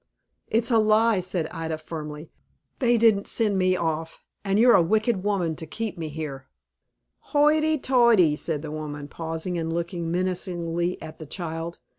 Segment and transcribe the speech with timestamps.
[0.47, 2.31] "It's a lie," said Ida, firmly.
[2.79, 6.47] "They didn't send me off, and you're a wicked woman to keep me here."
[7.35, 11.77] "Hoity toity!" said the woman, pausing and looking menacingly at the child.